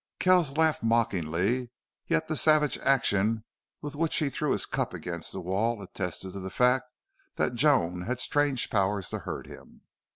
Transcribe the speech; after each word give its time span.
Kells 0.17 0.57
laughed 0.57 0.81
mockingly, 0.81 1.69
yet 2.07 2.27
the 2.27 2.35
savage 2.35 2.75
action 2.79 3.43
with 3.83 3.95
which 3.95 4.17
he 4.17 4.31
threw 4.31 4.51
his 4.51 4.65
cup 4.65 4.95
against 4.95 5.31
the 5.31 5.39
wall 5.39 5.79
attested 5.79 6.33
to 6.33 6.39
the 6.39 6.49
fact 6.49 6.91
that 7.35 7.53
Joan 7.53 8.01
had 8.07 8.19
strange 8.19 8.71
power 8.71 9.03
to 9.03 9.19
hurt 9.19 9.45
him. 9.45 9.81